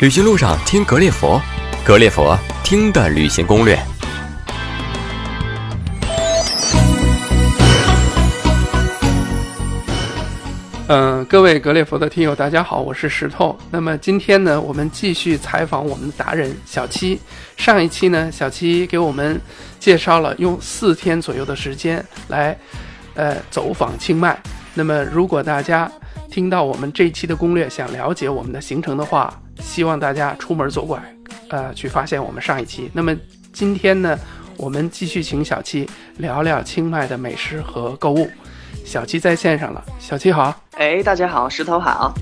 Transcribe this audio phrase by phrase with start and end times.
[0.00, 1.38] 旅行路上听格列佛，
[1.84, 3.78] 格列佛听的旅行攻略。
[10.88, 13.54] 嗯，各位格列佛的听友，大家好，我是石头。
[13.70, 17.20] 那么今天呢，我们继续采访我们的达人小七。
[17.58, 19.38] 上一期呢，小七给我们
[19.78, 22.56] 介绍了用四天左右的时间来，
[23.12, 24.34] 呃，走访清迈。
[24.72, 25.92] 那么如果大家
[26.30, 29.30] 听到我们这一期的攻略，想了解我们的行程的话，
[29.60, 31.00] 希望大家出门左拐，
[31.50, 32.90] 呃，去发现我们上一期。
[32.92, 33.14] 那么
[33.52, 34.18] 今天呢，
[34.56, 38.28] 我们继续请小七聊聊清迈的美食和购物。
[38.84, 40.54] 小七在线上了，小七好。
[40.72, 42.12] 哎，大家好，石头好。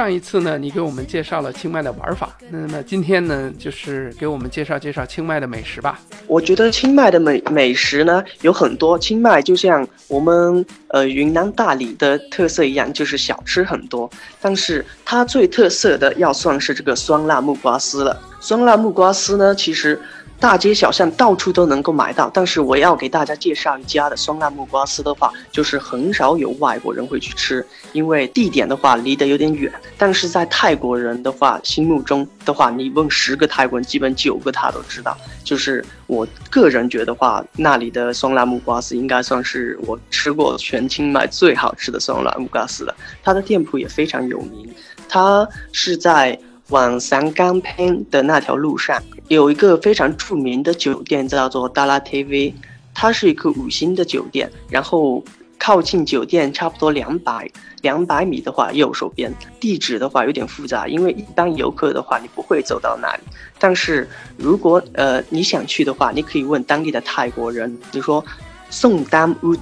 [0.00, 6.00] 上一次呢，你给我们介绍了清迈的玩法，那么今天呢，就是给我们介绍介绍清迈的美食吧。
[6.26, 14.10] 我觉得清迈的美美食呢有很多，清迈就像我们呃云南大理的特色一样，就是小吃很多。
[14.40, 18.18] 但是它最特色的要算是这个酸辣木瓜丝了。
[18.40, 20.00] 酸辣木瓜丝呢，其实。
[20.40, 29.70] 大街小巷到处都能够买到，但是我要给大家介绍一家的酸辣木瓜丝的话，就是很少有外国人会去吃，因为地点的话离得有点远。
[29.98, 35.14] 但是在泰国人的话心目中的话，你问十个泰国人，基本九个他都知道。
[35.44, 42.96] 就是我个人觉得话，那里的酸辣木瓜丝应该算是我吃过全清迈最好吃的酸辣木瓜丝了。
[43.22, 44.66] 它的店铺也非常有名，
[45.06, 46.40] 它是在。
[46.70, 52.52] 往三江坪的那条路上有一个非常著名的酒店，叫做达拉 TV，
[52.94, 54.50] 它是一个五星的酒店。
[54.68, 55.22] 然后
[55.58, 57.50] 靠近酒店差不多两百
[57.82, 63.22] 两百米的话，右手边地址的话有点复杂，因为一般游客的话你不会走到那里。
[63.58, 68.24] 但是如果呃你想去的话，你可以问当地的泰国人，比如说
[68.70, 69.54] 宋丹乌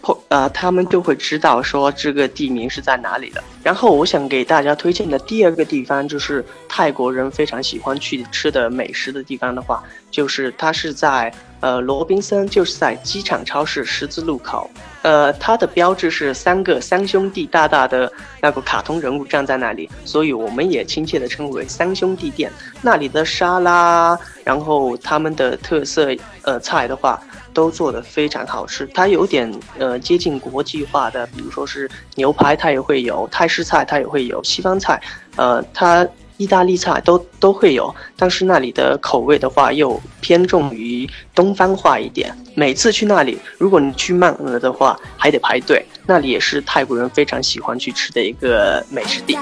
[0.00, 0.22] 后。
[0.28, 3.42] 呃，他们就会知道说这个地名是在哪里的。
[3.62, 14.70] 然后我想给大家推荐的第二个地方，就是泰国人非常喜欢去吃的美食的地方的话，就是它是在呃罗宾森，就是在机场超市十字路口。
[15.02, 18.10] 呃，它的标志是三个三兄弟大大的
[18.40, 22.50] 那个卡通人物站在那里，所以我们也亲切的称为三兄弟店。
[22.82, 27.22] 那里的沙拉，然后他们的特色呃菜的话。
[27.54, 35.02] 都做的非常好吃，它有点呃接近国际化的，比如说是牛排，它也会有泰式菜，它也会有西方菜，
[35.34, 36.06] 呃，它
[36.38, 42.34] 意大利菜都都会有，但是那里的口味的话又偏重于东方化一点。
[42.54, 45.84] 每次去那里，如果你去慢了的话，还得排队。
[46.06, 49.36] 那里也是泰国人非常喜欢去吃的一个美食地。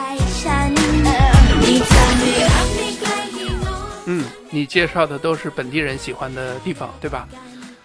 [4.07, 7.29] 嗯，你介绍的都是本地人喜欢的地方，对吧？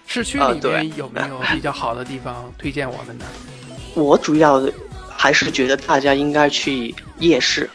[0.08, 3.26] 市区里面有没有比较好的地方推荐我们呢？
[3.94, 4.62] 我主要
[5.10, 7.70] 还是觉得大家应该去夜市，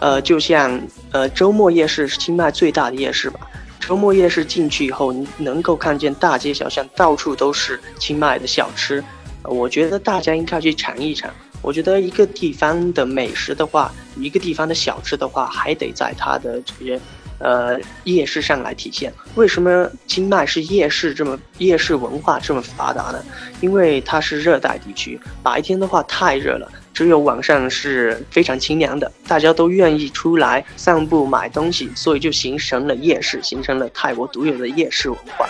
[0.00, 0.80] 呃，就像
[1.12, 3.40] 呃周末夜市是清迈最大的夜市吧。
[3.80, 9.02] 周末夜市进去以后，你能够看见大街小巷到处都是清迈的小吃，
[9.44, 11.30] 我觉得大家应该去尝一尝。
[11.62, 17.00] 我觉得一个地方的美食的话，一个地方的小吃的话，还得在它的这些。
[17.40, 23.24] 呃，夜市上来体现，为什么清迈是夜市这么夜市文化这么发达呢？
[23.60, 35.46] 因为它是热带地区，白天的话太热了，只有晚上是非常清凉的，大家都愿意出来散步买东西，所以就形成了夜市，形成了泰国独有的夜市文化。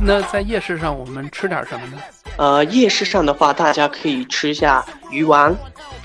[0.00, 2.00] 那在夜市上我们吃点什么呢？
[2.36, 5.52] 呃，夜市上的话，大家可以吃下鱼丸，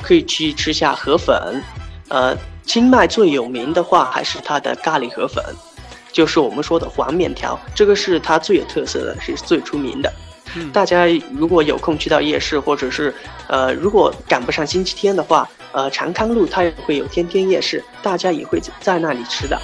[0.02, 1.62] 可以去吃下河粉，
[2.10, 2.36] 呃。
[2.66, 5.44] 清迈最有名的话还是它的咖喱河粉，
[6.12, 10.12] 就是我们说的黄面条，这个是它最有特色的，是最出名的。
[10.72, 13.14] 大家如果有空去到夜市，或者是
[13.48, 19.60] 呃，如果赶不上星期天的话，呃，长康路它也会有天天夜市，大家也会在那里吃的。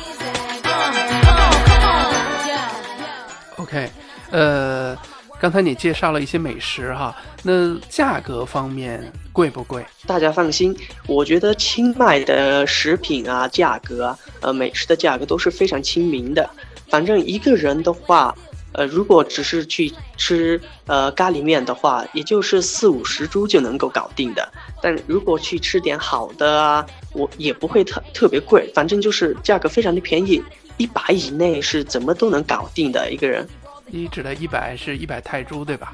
[3.58, 3.90] OK，
[4.32, 4.98] 呃。
[5.42, 9.86] 刚才你介绍了一些美食哈，那价格方面贵不贵？
[10.06, 10.76] 大家放心，
[11.08, 16.50] 我觉得清迈的食品啊，价格啊，呃，美食的价格都是非常亲民的。
[16.90, 18.36] 反正一个人的话，
[18.72, 24.48] 呃，如果只是去吃呃咖喱面的话，也就是四五十铢就能够搞定的。
[24.82, 30.42] 但如果去吃点好的啊，我也不会特特别贵，反正就是价格非常的便宜，
[30.78, 33.48] 一百以内是怎么都能搞定的一个人。
[33.88, 35.94] 你指的一百是一百泰铢对吧？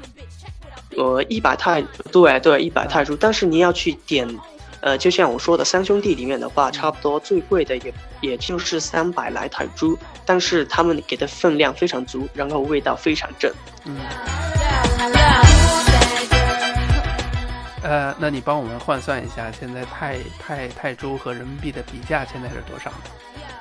[0.96, 1.82] 呃，一百泰，
[2.12, 3.16] 对对，一百泰铢。
[3.16, 4.28] 但是你要去点，
[4.80, 9.98] 呃，就像我说的三兄弟里面的话，差不多最贵的也也就是三百来泰铢。
[10.24, 13.52] 但是他们给的分量非常足，然后味道非常正。
[13.84, 13.96] 嗯。
[17.82, 22.96] 呃，那你帮我们换算一下，现在泰泰泰铢和人民币的比价现在是多少呢？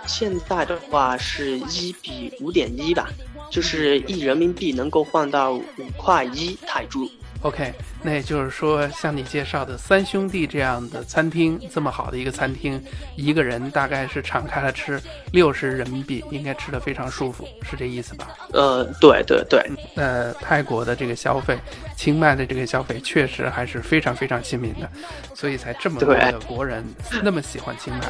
[0.07, 3.07] 现在的话是一比五点一吧，
[3.51, 5.63] 就是一人民币能够换到五
[5.97, 7.09] 块一泰铢。
[7.45, 7.71] OK，
[8.01, 12.83] 那也就是说，像你介绍的三兄弟这样的餐厅，这么好的一个餐厅，
[13.15, 14.99] 一个人大概是敞开了吃
[15.31, 18.29] 六十人民币，应该吃的非常舒服，是这意思吧？
[18.51, 19.63] 呃，对对对。
[19.95, 21.55] 呃，泰国的这个消费，
[21.95, 24.89] 清迈的这个消费，确实还是非常非常亲民的，
[25.35, 26.83] 所以才这么多的国人
[27.21, 28.01] 那么喜欢清迈。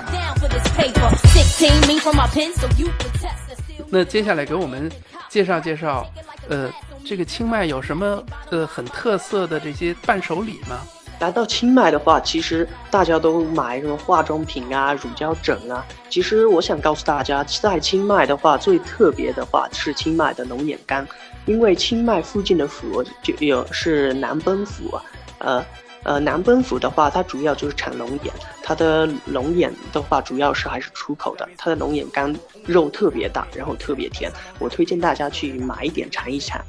[3.90, 4.90] 那接下来给我们
[5.28, 6.10] 介绍介绍，
[6.48, 6.72] 呃。
[7.06, 10.81] 这个清迈有什么呃很特色的这些伴手礼吗？
[11.19, 15.86] 来到清迈的话，其实大家都买什么化妆品啊、乳胶枕啊。
[16.10, 21.07] 其实我想告诉大家，在清迈的话，最特别的话是清迈的龙眼干，
[21.46, 25.00] 因为清迈附近的府就有是南奔府，
[25.38, 25.63] 呃
[26.04, 32.36] 呃南奔府的话，它主要就是产龙眼，它的龙眼的话主要是还是出口的，它的龙眼干
[32.66, 34.30] 肉特别大，然后特别甜，
[34.60, 36.60] 我推荐大家去买一点尝一尝。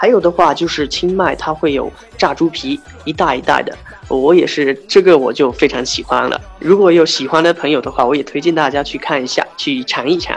[0.00, 3.76] 还有的话就是清迈，它会有炸猪皮，一袋一袋的。
[4.08, 6.40] 我也是这个，我就非常喜欢了。
[6.58, 10.34] 如果有喜欢的朋友的话，我也推荐大家去看一下，去尝一尝。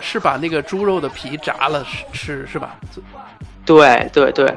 [0.00, 2.76] 是把那个猪肉的皮炸了吃，是吧？
[3.64, 4.54] 对对对。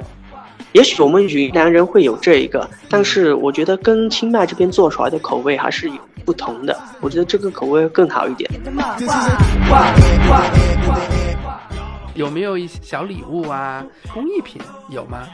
[0.73, 6.79] 也许我们云南人会有这一个，但是我觉得跟清迈这边做出来的口味还是有不同的。
[7.01, 8.47] 我觉得这个口味更好一点。
[12.15, 13.85] 有没有一些小礼物啊？
[14.13, 15.27] 工艺品有吗？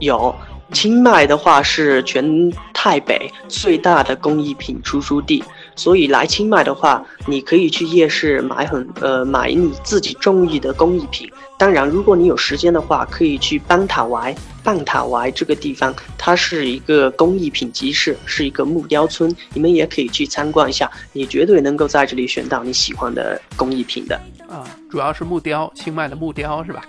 [0.00, 0.34] 有，
[0.72, 5.42] 清迈的话是全泰北最大的工艺品出租地，
[5.78, 11.30] 所以来清迈的话，你可以去夜市买很呃买你自己中意的工艺品。
[11.56, 14.34] 当然，如果你有时间的话，可以去邦塔歪。
[14.64, 24.20] 邦塔歪这个地方，它是一个工艺品集市，是一个木雕村，你们也可以去参观一下，你绝对能够在这里选到你喜欢的工艺品的。
[24.48, 26.82] 啊，主要是木雕，清迈的木雕是吧？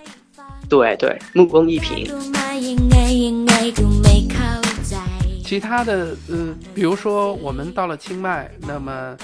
[0.68, 2.10] 对对，木工艺品。
[5.50, 9.16] 其他的，呃，比如说我们到了清迈，那么。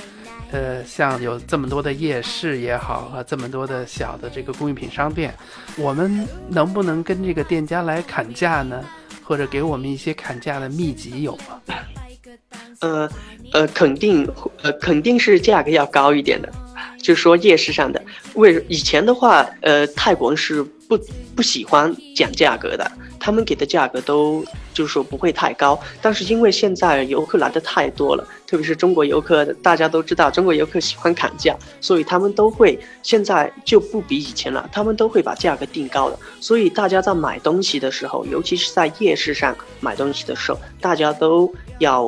[0.53, 5.35] 呃，像有这么多的夜市也好，和这么多的小的这个工艺品商店，
[5.77, 8.85] 我们能不能跟这个店家来砍价呢？
[9.25, 11.61] 或者给我们一些砍价的秘籍有吗？
[12.81, 13.11] 呃
[13.53, 14.29] 呃，肯定
[14.63, 16.49] 呃肯定是价格要高一点的，
[16.99, 18.01] 就是说夜市上的。
[18.35, 20.99] 为以前的话，呃，泰国是不
[21.35, 22.91] 不喜欢讲价格的。
[23.19, 36.17] 他们给的价格都就是说不会太高，但是因为现在游客来的太多了，特别是中国游客，大家都知道中国游客喜欢砍价，所以他们都会现在就不比以前了，他们都会把价格定高的。
[36.41, 42.07] 所以大家在买东西的时候，尤其是在夜市上买东西的时候，大家都要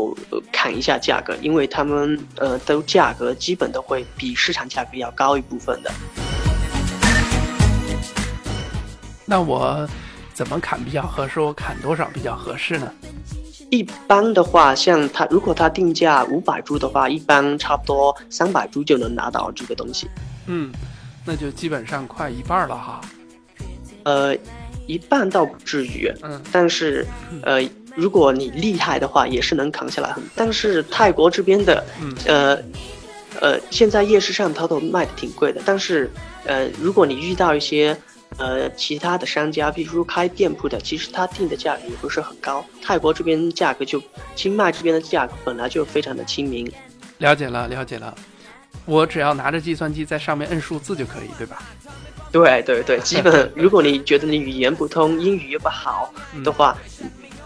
[0.52, 5.90] 砍一下价格，因为他们呃都价格基本都会比市场价格要高一部分的。
[9.28, 9.86] 那我。
[10.34, 11.40] 怎么砍比较合适？
[11.40, 12.92] 我砍多少比较合适呢？
[13.70, 20.08] 一般的话，像他如果他定价五百株的话，一般差不多三百株就能拿到这个东西。
[20.46, 20.70] 嗯，
[21.24, 23.00] 那就基本上快一半了哈。
[24.04, 24.32] 呃，
[24.86, 27.04] 一半倒不至于，嗯，但是
[27.42, 27.60] 呃，
[27.96, 30.22] 如果你厉害的话，也是能扛下来很。
[30.36, 31.84] 但是泰国这边的，
[32.26, 32.56] 呃
[33.40, 35.60] 呃，现在夜市上它都卖的挺贵的。
[35.64, 36.08] 但是
[36.44, 37.98] 呃，如果你遇到一些。
[38.36, 42.64] 呃，其他的商家，比如说开店铺的，其实他定的价格也不是很高。
[42.82, 44.00] 泰国这边价格就，
[44.36, 46.70] 清迈这边的价格本来就非常的亲民。
[47.18, 48.14] 了解了，了解了。
[48.84, 51.62] 我只要拿着计算机在上面摁数字就可以，对吧？
[52.30, 56.12] 对对对，基本 如果你觉得你语言不通，英语又不好
[56.44, 56.76] 的话，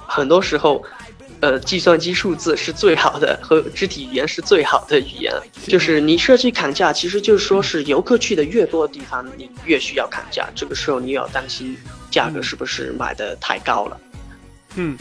[0.06, 0.84] 很多时候。
[1.42, 5.34] 呃，计算机数字是最好的，和肢体语言是最好的语言。
[5.66, 10.48] 就是你设计砍价，其实就是说是游客去的越多的地方，你越需要砍价。
[10.54, 11.76] 这个时候你要担心
[12.12, 14.00] 价格是不是买的太高了。
[14.76, 14.96] 嗯。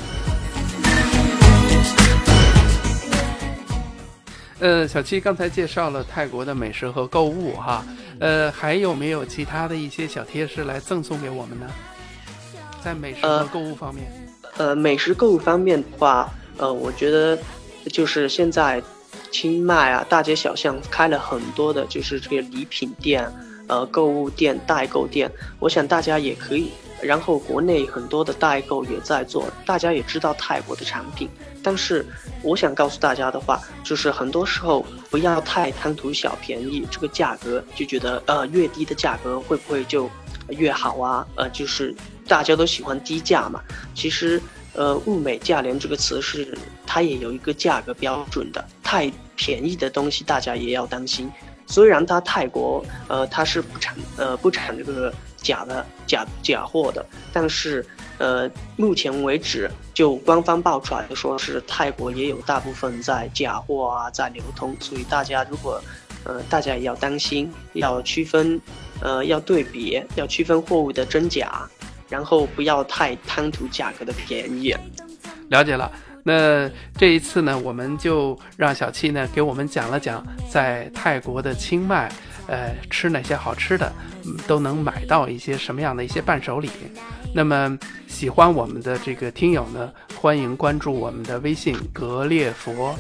[4.57, 7.85] 呃，小七刚才介绍了泰国的美食和购物哈，
[8.19, 11.67] 呃，还有没有其他的一些小贴士来赠送给我们呢？
[12.83, 14.11] 在美食和购物方面。
[14.15, 14.20] 呃，
[14.61, 17.35] 呃美食购物方面的话，呃，我觉得
[17.91, 18.79] 就是现在
[19.31, 23.27] 清迈啊，大街小巷开了很多的，就是这个礼品店、
[23.65, 25.31] 呃，购物店、代购店。
[25.59, 26.69] 我想大家也可以，
[27.01, 31.27] 然后国内很多的代购也在做，大家也知道泰国的产品。
[31.63, 32.05] 但是
[32.43, 40.07] 我想告诉大家的话，就是很多时候不要太贪图小便宜，这个价格就觉得呃越低的价格会不会就
[40.49, 41.25] 越好啊？
[41.35, 41.95] 呃，就是。
[42.27, 43.61] 大家都喜欢低价嘛，
[43.93, 44.41] 其实
[44.73, 51.29] 呃，物美价廉这个词是它也有一个价格标准的，太便宜的东西大家也要担心。
[51.67, 57.85] 虽然它泰国呃它是不产呃不产这个假的假假货的，但是
[58.17, 65.81] 呃目前为止就官方爆出来的说是泰国也有大部分在假货啊在流通，所以大家如果
[66.23, 68.59] 呃大家也要担心，要区分
[69.01, 71.69] 呃要对比，要区分货物的真假。
[72.11, 74.75] 然后不要太贪图价格的便宜。
[75.47, 75.89] 了解了，
[76.23, 82.11] 那这一次呢，我们就让小七呢给我们讲了讲在泰国的清迈，
[82.47, 83.91] 呃，吃哪些好吃的，
[84.47, 86.69] 都能买到一些什么样的一些伴手礼。
[87.33, 87.77] 那么
[88.07, 92.93] 喜欢我们的这个听友呢，欢迎关注我们的微信“格列佛”，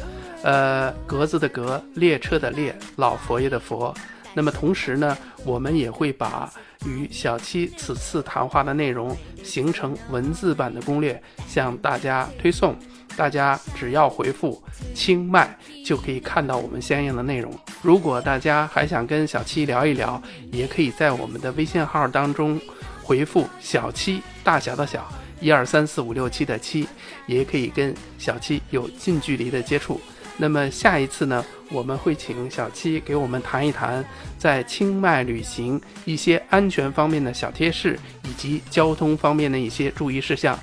[0.43, 3.93] 呃，格子的格，列车的列，老佛爷的佛。
[4.33, 6.51] 那么同时呢，我们也会把。
[6.85, 12.75] 与小七此次谈话的内容形成文字版的攻略，向大家推送。
[13.17, 14.63] 大家只要回复
[14.95, 17.53] “清迈”，就可以看到我们相应的内容。
[17.81, 20.19] 如果大家还想跟小七聊一聊，
[20.49, 22.59] 也可以在我们的微信号当中
[23.03, 25.05] 回复“小七”，大小的小，
[25.41, 26.87] 一二三四五六七的七，
[27.27, 29.99] 也可以跟小七有近距离的接触。
[30.40, 31.44] 那么下一次呢？
[31.70, 34.04] 我们会请小七给我们谈一谈
[34.38, 40.56] 在清迈旅行一些安全方面的小贴士，以及交通方面的一些注意事项。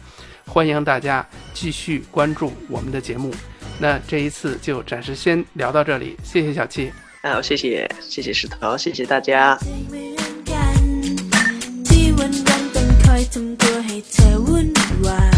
[0.46, 3.34] 欢迎大家继续关注我们的节目。
[3.80, 6.92] 那这一次就暂时先聊到这里，谢谢小七。
[7.22, 9.58] 好，谢谢，谢谢石头，谢谢大家。
[11.88, 14.68] ที่วันวันต้องคอยทำตัวให้เธอวุ่น
[15.06, 15.32] วาย